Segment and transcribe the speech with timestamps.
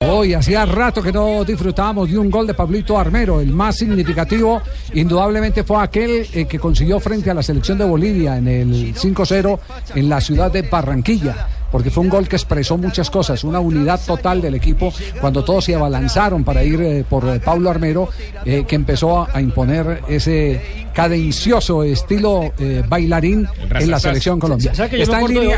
[0.00, 3.40] Hoy hacía rato que no disfrutábamos de un gol de Pablito Armero.
[3.40, 4.60] El más significativo,
[4.92, 9.58] indudablemente, fue aquel eh, que consiguió frente a la selección de Bolivia en el 5-0
[9.94, 11.48] en la ciudad de Barranquilla.
[11.72, 15.64] Porque fue un gol que expresó muchas cosas, una unidad total del equipo cuando todos
[15.64, 18.08] se abalanzaron para ir eh, por eh, Pablo Armero,
[18.44, 20.60] eh, que empezó a, a imponer ese
[20.94, 23.46] cadencioso estilo eh, bailarín
[23.78, 24.74] en la selección colombiana.
[24.76, 25.56] ¿Sabe que yo Está en línea,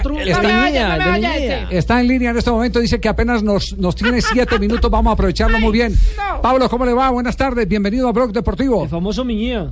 [1.70, 5.10] está- en línea en este momento, dice que apenas nos, nos tiene siete minutos, vamos
[5.10, 5.94] a aprovecharlo muy bien.
[6.42, 7.10] Pablo, ¿cómo le va?
[7.10, 8.82] Buenas tardes, bienvenido a Blog Deportivo.
[8.84, 9.70] El famoso Miñía.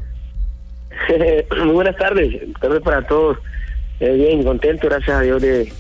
[1.65, 2.29] Muy buenas tardes,
[2.61, 3.37] tardes para todos.
[4.01, 5.73] Eh, bien, contento, gracias a Dios de,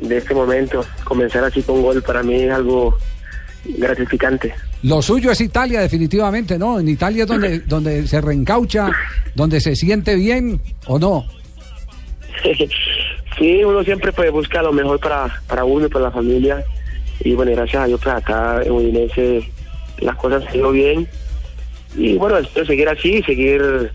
[0.00, 0.84] de este momento.
[1.04, 2.96] Comenzar así con gol para mí es algo
[3.64, 4.54] gratificante.
[4.82, 6.78] Lo suyo es Italia, definitivamente, ¿no?
[6.78, 8.90] En Italia es donde, donde se reencaucha,
[9.34, 11.24] donde se siente bien, ¿o no?
[13.38, 16.64] sí, uno siempre pues busca lo mejor para, para uno y para la familia.
[17.20, 19.50] Y bueno, gracias a Dios pues acá en Udinese
[19.98, 21.08] las cosas han ido bien.
[21.96, 23.90] Y bueno, espero seguir así, seguir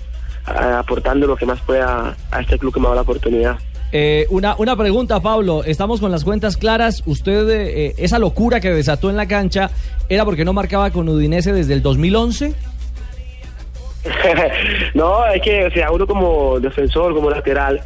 [0.45, 3.57] ah, aportando lo que más pueda a este club que me da la oportunidad.
[3.91, 5.63] Eh, una, una pregunta, Pablo.
[5.63, 7.03] Estamos con las cuentas claras.
[7.05, 9.69] Usted, eh, esa locura que desató en la cancha,
[10.09, 12.53] ¿era porque no marcaba con Udinese desde el 2011?
[14.93, 17.81] no, es que, o sea, uno como defensor, como lateral,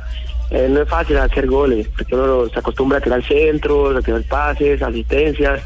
[0.51, 4.23] eh, no es fácil hacer goles, porque uno se acostumbra a tirar centros, a tirar
[4.23, 5.61] pases, asistencias.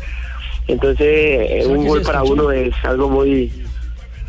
[0.67, 3.51] Entonces, eh, ¿Será un gol para uno es algo muy,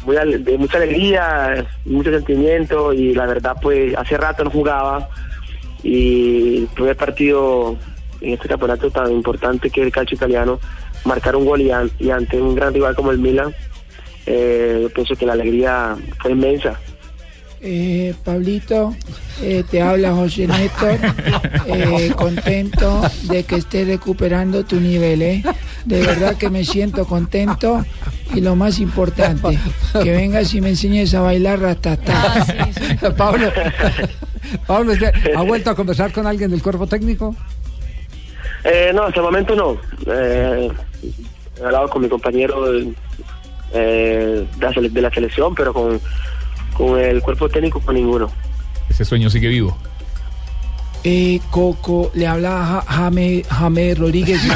[0.05, 5.09] muy de mucha alegría, mucho sentimiento, y la verdad, pues, hace rato no jugaba,
[5.83, 7.77] y el primer partido
[8.21, 10.59] en este campeonato tan importante que es el calcio italiano,
[11.05, 13.55] marcar un gol y, an- y ante un gran rival como el Milan,
[14.27, 16.79] eh, yo pienso que la alegría fue inmensa.
[17.63, 18.95] Eh, Pablito,
[19.43, 20.99] eh, te habla José Néstor,
[21.67, 25.43] eh, contento de que estés recuperando tu nivel, ¿eh?
[25.85, 27.85] De verdad que me siento contento
[28.35, 29.59] y lo más importante,
[30.03, 32.47] que vengas y me enseñes a bailar ratatá.
[33.19, 33.51] Pablo,
[34.67, 37.35] Pablo ¿usted ¿ha vuelto a conversar con alguien del cuerpo técnico?
[38.65, 39.77] Eh, no, hasta el momento no.
[40.07, 40.71] Eh,
[41.61, 42.67] he hablado con mi compañero
[43.73, 46.01] eh, de, la selección, pero con,
[46.75, 48.31] con el cuerpo técnico con ninguno.
[48.89, 49.77] Ese sueño sigue vivo.
[51.03, 54.41] Eh, Coco, le habla Ja- Jame, Jame Rodríguez.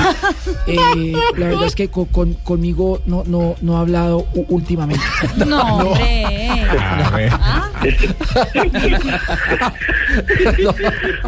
[0.66, 5.03] Eh, la verdad es que co- con- conmigo no, no, no ha hablado últimamente.
[5.47, 6.60] No, hombre.
[6.81, 7.33] A ver.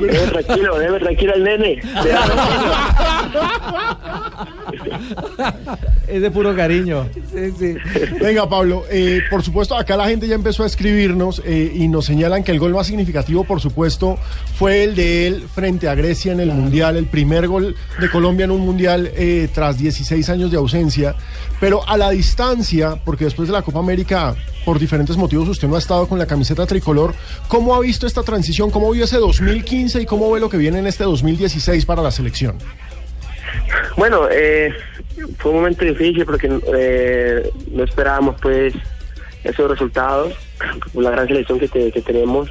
[0.01, 1.83] Debe tranquilo, debe tranquilo al nene.
[6.09, 7.09] Es de puro cariño.
[7.33, 7.75] Sí, sí.
[8.21, 12.07] Venga, Pablo, eh, por supuesto, acá la gente ya empezó a escribirnos eh, y nos
[12.07, 14.19] señalan que el gol más significativo, por supuesto,
[14.57, 18.45] fue el de él frente a Grecia en el Mundial, el primer gol de Colombia
[18.45, 21.17] en un Mundial eh, tras 16 años de ausencia.
[21.61, 24.35] Pero a la distancia, porque después de la Copa América,
[24.65, 27.15] por diferentes motivos, usted no ha estado con la camiseta tricolor,
[27.49, 28.71] ¿cómo ha visto esta transición?
[28.71, 32.11] ¿Cómo vio ese 2015 y cómo ve lo que viene en este 2016 para la
[32.11, 32.59] selección?
[33.97, 34.73] Bueno, eh,
[35.39, 38.75] fue un momento difícil porque eh, no esperábamos pues
[39.45, 40.35] esos resultados,
[40.95, 41.69] la gran selección que
[42.05, 42.51] tenemos,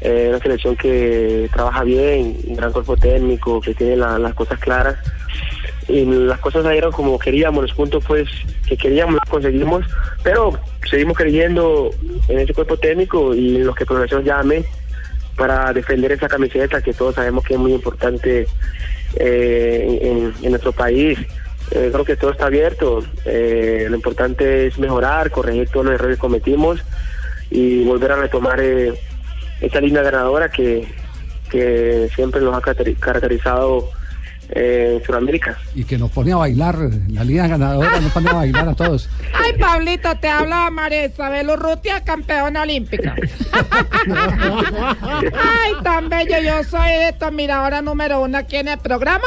[0.00, 4.58] eh, una selección que trabaja bien, un gran cuerpo técnico, que tiene la- las cosas
[4.60, 4.96] claras
[5.88, 8.28] y las cosas salieron como queríamos, los puntos pues
[8.68, 9.84] que queríamos los conseguimos,
[10.22, 10.52] pero
[10.88, 11.90] seguimos creyendo
[12.28, 14.64] en ese cuerpo técnico y en los que el profesor llame
[15.36, 18.46] para defender esa camiseta que todos sabemos que es muy importante
[19.16, 21.18] eh, en, nuestro país.
[21.70, 23.04] Eh, creo que todo está abierto.
[23.24, 26.82] Eh, lo importante es mejorar, corregir todos los errores que cometimos
[27.50, 30.86] y volver a retomar esa línea ganadora que,
[31.50, 33.90] que siempre nos ha caracteri- caracterizado
[34.50, 35.58] eh, en Sudamérica.
[35.74, 36.76] Y que nos pone a bailar,
[37.08, 39.08] la línea ganadora nos pone a bailar a todos.
[39.34, 43.14] Ay, Pablito, te habla María Isabel Urrutia, campeona olímpica.
[45.34, 49.26] Ay, tan bello, yo soy tu admiradora número uno aquí en el programa.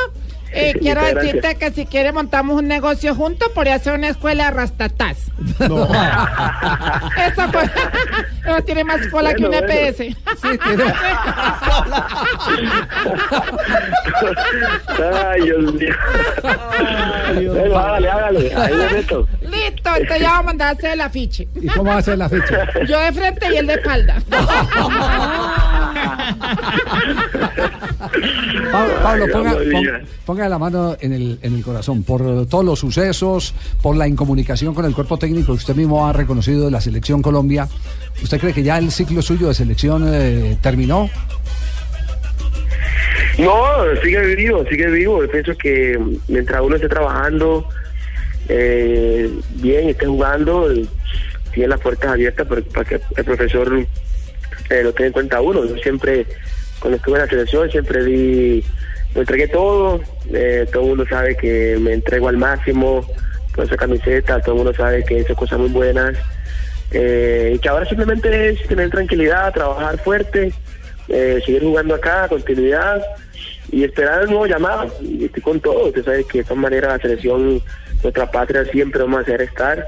[0.53, 1.23] Eh, quiero gracias.
[1.23, 5.17] decirte que si quiere montamos un negocio juntos, podría hacer una escuela de rastatás.
[5.59, 5.85] No.
[7.27, 7.63] Eso fue.
[8.45, 9.81] Eso tiene más cola que un Bueno, bueno.
[9.81, 9.97] EPS.
[9.97, 10.93] Sí, tiene-
[15.29, 15.95] Ay, Dios mío.
[17.53, 18.55] Bueno, hágale, hágale.
[18.55, 19.27] Ahí le meto.
[19.41, 21.47] Listo, entonces ya vamos a mandar a hacer el afiche.
[21.55, 22.67] ¿Y cómo va a ser la fecha?
[22.87, 24.15] Yo de frente y él de espalda.
[29.03, 29.25] Pablo,
[30.25, 34.73] ponga, la mano en el, en el corazón por todos los sucesos, por la incomunicación
[34.73, 37.67] con el cuerpo técnico que usted mismo ha reconocido de la selección Colombia.
[38.21, 41.09] ¿Usted cree que ya el ciclo suyo de selección eh, terminó?
[43.37, 43.53] No,
[44.03, 45.23] sigue vivo, sigue vivo.
[45.23, 47.67] Yo pienso que mientras uno esté trabajando
[48.49, 50.85] eh, bien, esté jugando, eh,
[51.53, 53.85] tiene las puertas abiertas para que el profesor
[54.83, 55.65] lo tenga en cuenta uno.
[55.65, 56.25] Yo siempre,
[56.79, 58.63] cuando estuve en la selección, siempre di,
[59.13, 60.01] me entregué todo.
[60.33, 63.05] eh, todo el mundo sabe que me entrego al máximo
[63.53, 64.39] con esa camiseta.
[64.39, 66.17] Todo el mundo sabe que he hecho cosas muy buenas.
[66.91, 70.53] Eh, y que ahora simplemente es tener tranquilidad, trabajar fuerte,
[71.07, 73.01] eh, seguir jugando acá, continuidad
[73.71, 74.93] y esperar el nuevo llamado.
[75.01, 77.61] Y estoy con todo, usted sabe que de todas maneras la selección,
[78.03, 79.85] nuestra patria siempre vamos a hacer estar.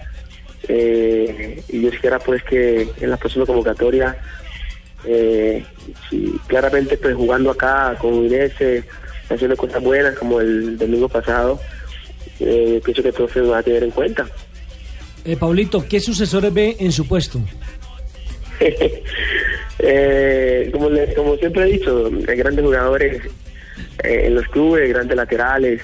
[0.69, 4.15] Y yo quisiera pues que en la próxima convocatoria,
[5.06, 5.64] eh,
[6.48, 8.84] claramente pues jugando acá con Udinese,
[9.30, 11.60] haciendo cosas buenas como el domingo pasado,
[12.40, 14.26] eh, pienso que el profe me va a tener en cuenta.
[15.26, 17.40] Eh, Paulito, ¿qué sucesores ve en su puesto?
[19.80, 23.22] Eh, como, le- como siempre he dicho, hay grandes jugadores
[24.04, 25.82] eh, en los clubes, grandes laterales.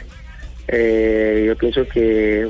[0.67, 2.47] Eh, yo pienso que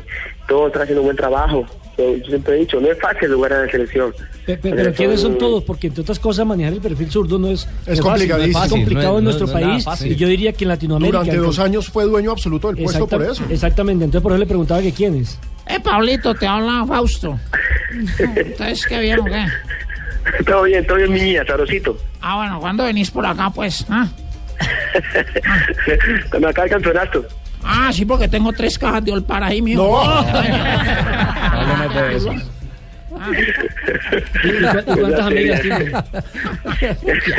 [0.48, 1.66] todos están haciendo un buen trabajo.
[1.98, 4.14] Yo, yo siempre he dicho, no es fácil jugar en la selección.
[4.58, 5.64] Pero, ¿quiénes son todos?
[5.64, 8.60] Porque entre otras cosas manejar el perfil zurdo no es, no Es fácil, complicadísimo.
[8.60, 10.70] no es complicado No es- en nuestro no es país y yo diría que en
[10.70, 11.20] Latinoamérica.
[11.20, 13.44] Durante dos años fue dueño absoluto del puesto por eso.
[13.50, 15.38] Exactamente, entonces por eso le preguntaba que quiénes.
[15.68, 17.40] Eh, Pablito, te habla Fausto.
[18.36, 19.46] Entonces, ¿qué bien o qué?
[20.46, 21.98] todo bien, todo bien, mi niña, sabrosito.
[22.22, 23.86] Ah, bueno, ¿cuándo venís por acá, pues?
[23.90, 24.08] Ah,
[26.30, 27.26] Cuando acá el campeonato.
[27.64, 29.82] ah sí, porque tengo tres cajas de Olpar ahí, mío.
[29.84, 30.48] ¿Y,
[32.18, 32.59] y
[33.20, 35.92] cu- y cuántas amigas tiene?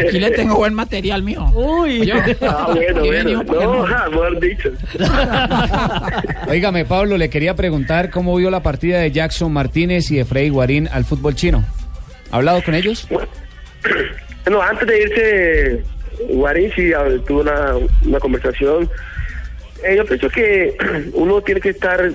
[0.09, 1.45] Aquí le tengo buen material, mío.
[1.55, 3.43] Uy, Yo- Ah, bueno, bueno.
[3.45, 4.71] No, ja, mejor dicho.
[6.49, 10.49] Óigame, Pablo, le quería preguntar cómo vio la partida de Jackson Martínez y de Freddy
[10.51, 11.65] Guarín al fútbol chino.
[12.31, 13.07] ¿Ha hablado con ellos?
[14.45, 15.83] Bueno, antes de irse,
[16.35, 16.91] Guarín sí
[17.27, 17.73] tuvo una,
[18.05, 18.89] una conversación.
[19.85, 20.77] Eh, yo pienso que
[21.15, 22.11] uno tiene que estar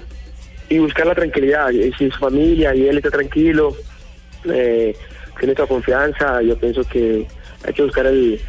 [0.69, 1.69] y buscar la tranquilidad.
[1.97, 3.75] Si su familia y él está tranquilo,
[4.51, 4.95] eh,
[5.39, 7.27] tiene esa confianza, yo pienso que
[7.65, 8.39] hay que buscar el,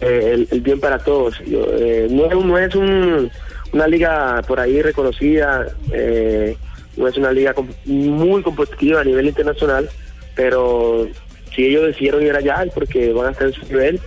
[0.00, 1.40] eh, el, bien para todos.
[1.46, 3.30] Eh, no es, un-
[3.72, 6.56] una liga por ahí reconocida, eh,
[6.96, 7.54] no es una liga
[7.84, 9.88] muy competitiva a nivel internacional,
[10.36, 11.08] pero
[11.54, 14.00] si ellos decidieron ir allá es porque van a estar en su nivel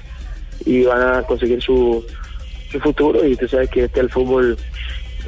[0.66, 2.06] y van a conseguir su,
[2.72, 4.58] su futuro y tú sabes que este el fútbol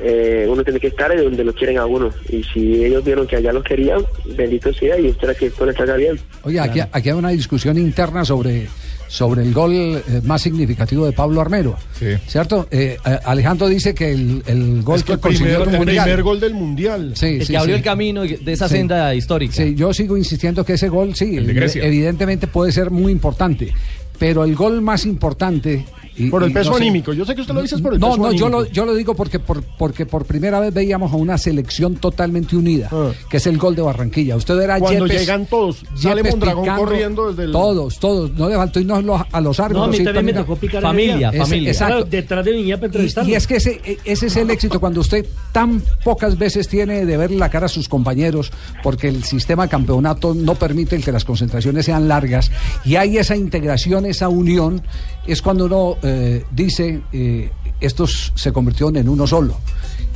[0.02, 3.28] eh, uno tiene que estar en donde lo quieren a uno y si ellos vieron
[3.28, 4.02] que allá los querían
[4.38, 7.78] bendito sea y espera que esto les salga bien Oye, aquí, aquí hay una discusión
[7.78, 8.68] interna sobre,
[9.08, 11.76] sobre el gol eh, más significativo de Pablo Armero.
[11.98, 12.06] Sí.
[12.28, 12.68] ¿Cierto?
[12.72, 16.24] Eh, eh, Alejandro dice que el, el gol Es que que consiguió el mundial- primer
[16.24, 17.12] gol del mundial.
[17.16, 17.80] Sí, El sí, que abrió sí.
[17.80, 18.76] el camino de esa Sí.
[18.78, 19.54] senda histórica.
[19.54, 23.74] Sí, yo sigo insistiendo que ese gol, sí, evidentemente puede ser muy importante,
[24.18, 25.86] pero el gol más importante...
[26.20, 27.14] y- Por el peso no sé- anímico.
[27.14, 28.50] Yo sé que usted lo dice por el no, peso no, yo anímico.
[28.50, 32.56] lo, yo lo digo porque por, porque por primera vez veíamos a una selección totalmente
[32.56, 33.12] unida, Ah.
[33.30, 34.36] que es el gol de Barranquilla.
[34.36, 37.52] Usted era Cuando Yepes- llegan todos, sale Mondragón picando, corriendo desde el...
[37.52, 38.32] Todos, todos.
[38.34, 39.00] No le faltó irnos
[39.32, 39.84] a los No, árboles.
[39.88, 41.72] a mí sí, también me tocó picar Familia, familia.
[41.72, 41.96] exacto.
[41.96, 45.02] Claro, detrás de para Y, y es que ese, e- ese es el éxito cuando
[45.02, 48.52] usted tan pocas veces tiene de ver la cara a sus compañeros,
[48.84, 52.52] porque el sistema de campeonato no permite el que las concentraciones sean largas,
[52.86, 54.82] y hay esa integración, esa unión,
[55.28, 57.50] es cuando uno eh, dice, eh,
[57.80, 59.56] estos se convirtieron en uno solo.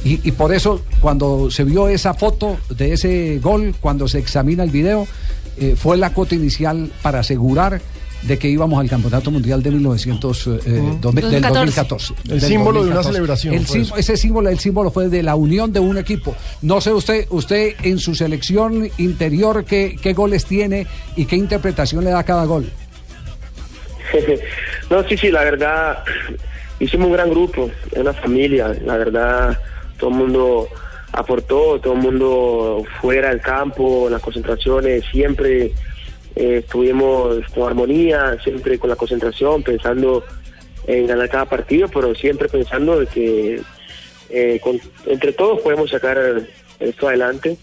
[0.03, 4.63] Y, y por eso, cuando se vio esa foto de ese gol, cuando se examina
[4.63, 5.07] el video,
[5.57, 7.79] eh, fue la cuota inicial para asegurar
[8.23, 12.13] de que íbamos al Campeonato Mundial de 1900, eh, dos mil- del 2014.
[12.23, 13.11] El Del símbolo de una 2014.
[13.11, 16.33] celebración El ese símbolo, el símbolo fue de la unión de un equipo.
[16.61, 22.03] No sé usted, usted en su selección interior qué, qué goles tiene y qué interpretación
[22.05, 22.71] le da a cada gol.
[24.89, 26.03] No, sí, sí, la verdad,
[26.79, 29.59] hicimos un gran grupo, una familia, la verdad,
[29.97, 30.67] todo el mundo
[31.11, 35.71] aportó, todo el mundo fuera del campo, las concentraciones, siempre
[36.35, 40.23] eh, estuvimos con armonía, siempre con la concentración, pensando
[40.87, 43.61] en ganar cada partido, pero siempre pensando de que
[44.29, 46.41] eh, con- entre todos podemos sacar
[46.79, 47.57] esto adelante.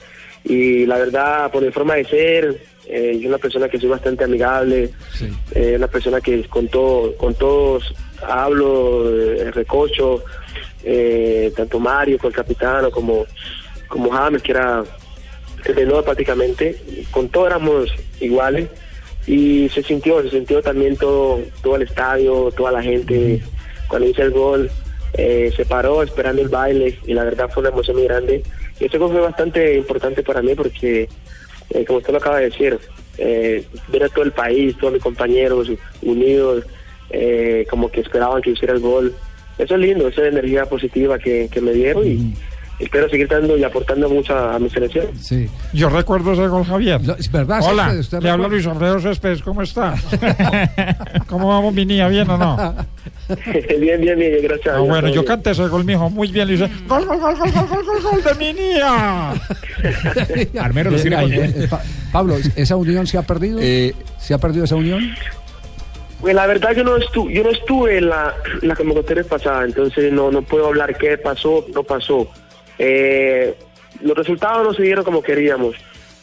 [0.45, 4.25] Y la verdad, por mi forma de ser, eh, yo una persona que soy bastante
[4.25, 4.91] amigable,
[5.53, 10.25] eh, una persona que con, todo, con todos hablo, eh, recocho,
[10.83, 13.27] eh, tanto Mario, con el capitano, como,
[13.89, 14.83] como James, que era
[15.65, 16.81] el menor prácticamente,
[17.11, 18.69] con todos éramos iguales
[19.27, 23.43] y se sintió, se sintió también todo, todo el estadio, toda la gente,
[23.89, 24.71] cuando hice el gol,
[25.15, 28.43] eh, se paró esperando el baile y la verdad fue una emoción muy grande.
[28.79, 31.09] Y ese gol fue bastante importante para mí porque,
[31.71, 32.79] eh, como usted lo acaba de decir,
[33.19, 35.71] eh, ver a todo el país, todos mis compañeros
[36.03, 36.65] unidos,
[37.11, 39.15] eh, como que esperaban que hiciera el gol.
[39.59, 42.35] Eso es lindo, esa energía positiva que, que me dieron y
[42.79, 45.07] espero seguir dando y aportando mucho a, a mi selección.
[45.19, 45.49] Sí.
[45.75, 47.01] Yo recuerdo ese gol, Javier.
[47.19, 48.49] Es verdad, Hola, Céspedes, ¿usted le habla?
[48.49, 49.95] Luis Alfredo Céspedes, ¿cómo está?
[51.29, 52.09] ¿Cómo vamos, mi niña?
[52.09, 52.57] ¿Bien o no?
[53.79, 54.75] bien, bien, bien, gracias.
[54.77, 57.51] Ah, bueno, yo canté ese gol, mijo, muy bien, le dice, gol, gol, gol, gol,
[57.53, 59.33] gol, gol, gol, gol de mi niña.
[60.61, 61.69] Armero, lo tiene con- Eh,
[62.13, 63.59] Pablo, ¿esa unión se ha perdido?
[64.19, 65.15] ¿Se ha perdido esa unión?
[66.21, 69.65] Pues la verdad yo no estuve, yo no estuve en la, en la convocatoria pasada,
[69.65, 72.29] entonces no, no puedo hablar qué pasó, no pasó.
[72.79, 73.55] Eh,
[74.03, 75.77] los resultados no se dieron como queríamos,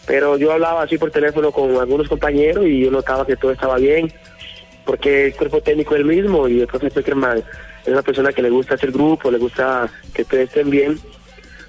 [0.05, 3.77] pero yo hablaba así por teléfono con algunos compañeros y yo notaba que todo estaba
[3.77, 4.11] bien,
[4.87, 8.41] porque el cuerpo técnico es el mismo y el profe Peckerman es una persona que
[8.41, 10.97] le gusta hacer grupo, le gusta que estén bien.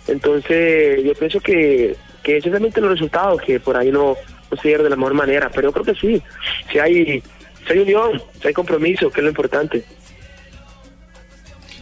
[0.07, 4.17] Entonces yo pienso que, que simplemente los resultados, que por ahí no,
[4.51, 6.23] no se dieron de la mejor manera, pero yo creo que sí,
[6.71, 7.23] si hay,
[7.67, 9.85] si hay unión, si hay compromiso, que es lo importante.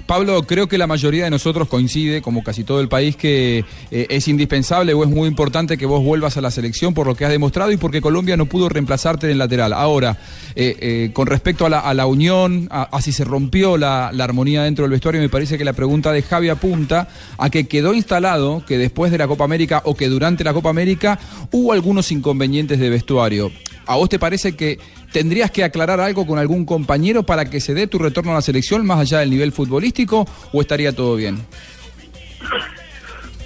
[0.07, 4.07] Pablo, creo que la mayoría de nosotros coincide, como casi todo el país, que eh,
[4.09, 7.25] es indispensable o es muy importante que vos vuelvas a la selección por lo que
[7.25, 9.73] has demostrado y porque Colombia no pudo reemplazarte en el lateral.
[9.73, 10.17] Ahora,
[10.55, 14.63] eh, eh, con respecto a la, unión, a, a si se rompió la, la armonía
[14.63, 18.65] dentro del vestuario, me parece que la pregunta de Javi apunta a que quedó instalado
[18.65, 21.19] que después de la Copa América o que durante la Copa América
[21.51, 23.51] hubo algunos inconvenientes de vestuario.
[23.87, 24.79] ¿A vos te parece que
[25.17, 28.43] tendrías que aclarar algo con algún compañero para que se dé tu retorno a la
[28.43, 31.39] selección más allá del nivel futbolístico o estaría todo bien?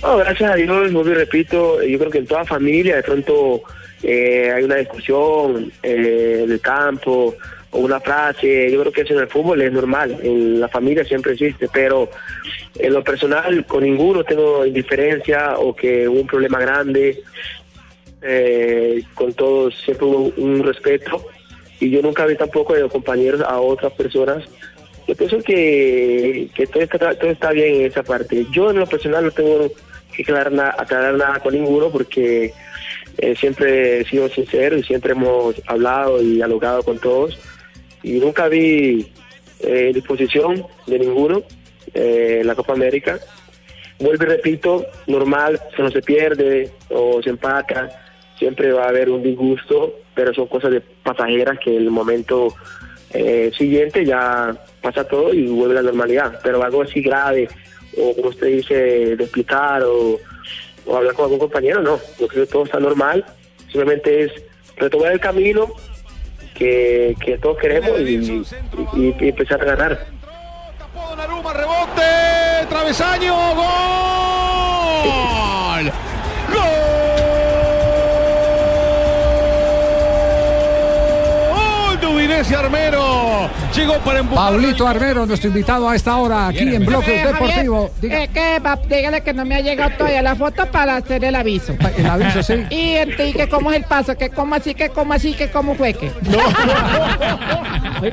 [0.03, 3.63] No, gracias a Dios, vuelvo repito, yo creo que en toda familia de pronto
[4.03, 7.37] eh, hay una discusión eh, en el campo
[7.71, 11.05] o una frase, yo creo que eso en el fútbol es normal, en la familia
[11.05, 12.11] siempre existe, pero
[12.81, 17.23] en lo personal con ninguno tengo indiferencia o que hubo un problema grande,
[18.23, 21.30] eh, con todos siempre hubo un respeto
[21.81, 24.45] y yo nunca vi tampoco de compañeros a otras personas.
[25.09, 28.47] Yo pienso que, todo, está, todo está bien en esa parte.
[28.53, 29.69] Yo en lo personal no tengo
[30.15, 32.53] que aclarar, na- aclarar nada con ninguno porque
[33.19, 37.39] eh, siempre he sido sincero y siempre hemos hablado y dialogado con todos
[38.03, 39.11] y nunca vi
[39.61, 41.43] eh, disposición de ninguno
[41.95, 43.19] eh, la Copa América.
[43.99, 47.91] Vuelvo y repito, normal, se no se pierde o se empata,
[48.39, 52.55] siempre va a haber un disgusto, pero son cosas de pasajeras que en el momento
[53.13, 56.41] eh, siguiente ya pasa todo y vuelve a la normalidad.
[56.43, 57.49] Pero algo así grave,
[57.99, 58.75] o como usted dice,
[59.17, 60.19] de explicar o,
[60.87, 61.99] o hablar con algún compañero, no.
[62.19, 63.25] Yo creo que todo está normal,
[63.67, 64.33] simplemente es
[64.77, 65.69] retomar el camino
[66.55, 68.15] que, que todos queremos y,
[68.95, 70.07] y- y empezar a ganar.
[71.53, 73.67] Rebote, travesaño, gol.
[82.41, 83.10] Grecia Armero.
[83.75, 84.53] Llegó para empujar.
[84.53, 87.91] Pablito Armero, nuestro invitado a esta hora aquí en Bloque Eh, Deportivo.
[88.01, 91.25] Javier, eh, que va- dígale que no me ha llegado todavía la foto para hacer
[91.25, 91.75] el aviso.
[91.97, 92.55] El aviso, sí.
[92.71, 95.49] Y, ent- y que cómo es el paso, que cómo así, que cómo así, que
[95.51, 96.11] cómo fue que.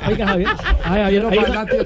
[0.08, 0.50] Oiga, Javier.
[0.84, 1.78] Ay, Javier, Uno para adelante,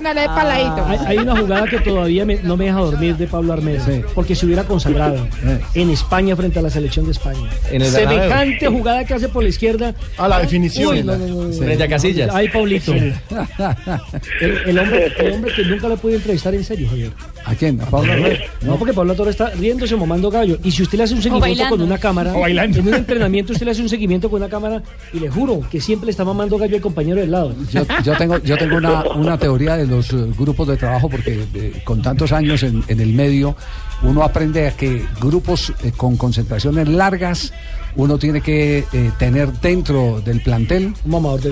[0.00, 0.86] ladito.
[0.86, 3.82] hay- hay una jugada que todavía me- no me deja dormir de Pablo Armero.
[4.14, 5.26] Porque se hubiera consagrado
[5.74, 7.48] en España frente a la selección de España.
[7.70, 9.94] En el Semejante jugada que hace por la izquierda.
[10.18, 10.88] A la definición.
[10.94, 11.52] Uy, no, no, no, no.
[11.52, 12.30] Frente a Casillas.
[12.34, 12.92] Ay, Paulito.
[14.40, 17.12] El, hombre, el hombre que nunca le pude entrevistar en serio, Javier.
[17.44, 17.80] ¿A quién?
[17.80, 18.36] ¿A Pablo Armero?
[18.62, 20.58] No, porque Pablo Torres está riéndose, mamando gallo.
[20.64, 22.78] Y si usted le hace un seguimiento con una cámara, O bailando.
[22.78, 24.82] en un entrenamiento usted le hace un seguimiento con una cámara
[25.12, 27.54] y le juro que siempre le está mamando gallo al compañero del lado.
[27.70, 31.44] Yo, yo tengo, yo tengo una, una teoría de los eh, grupos de trabajo porque
[31.54, 33.56] eh, con tantos años en, en el medio
[34.02, 37.52] uno aprende a que grupos eh, con concentraciones largas
[37.96, 40.92] uno tiene que eh, tener dentro del plantel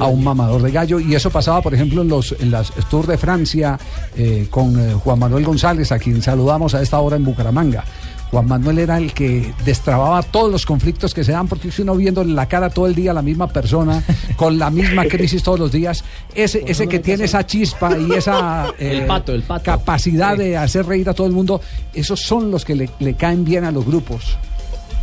[0.01, 3.07] a un mamador de gallo y eso pasaba por ejemplo en los en las Tours
[3.07, 3.79] de Francia
[4.17, 7.85] eh, con eh, Juan Manuel González a quien saludamos a esta hora en Bucaramanga
[8.33, 11.95] Juan Manuel era el que destrababa todos los conflictos que se dan, porque si uno
[11.95, 14.03] viendo la cara todo el día a la misma persona,
[14.37, 16.03] con la misma crisis todos los días,
[16.35, 19.65] ese, ese que tiene esa chispa y esa eh, El pato, el pato.
[19.65, 21.61] capacidad de hacer reír a todo el mundo,
[21.93, 24.39] esos son los que le, le caen bien a los grupos.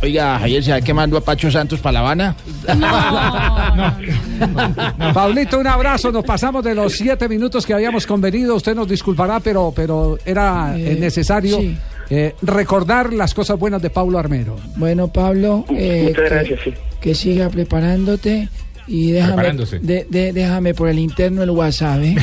[0.02, 2.34] Oiga, Javier, ¿se va quemando a Pacho Santos para La Habana?
[5.14, 6.10] Pablito, un abrazo.
[6.10, 8.54] Nos pasamos de los siete minutos que habíamos convenido.
[8.56, 11.76] Usted nos disculpará, pero, pero era eh, necesario sí.
[12.08, 14.56] eh, recordar las cosas buenas de Pablo Armero.
[14.76, 16.74] Bueno, Pablo, eh, Muchas que- gracias, sí.
[17.00, 18.48] que, siga preparándote
[18.86, 22.00] y déjame, de- de- déjame por el interno el WhatsApp.
[22.02, 22.16] ¿eh?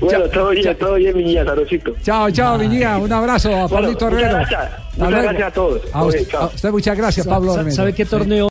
[0.00, 1.94] bueno, todo bien, todo bien, mi niña, Sarosito.
[2.02, 2.98] Chao, chao, Viñía.
[2.98, 4.38] Un abrazo a Bueno, Pablito muchas Armero.
[4.38, 4.70] gracias.
[4.96, 5.80] Muchas gracias a todos.
[5.92, 6.42] A usted, chao.
[6.42, 7.76] a usted muchas gracias, Pablo Sa- Armero.
[7.76, 8.10] ¿Sabe qué Sí.
[8.10, 8.46] torneo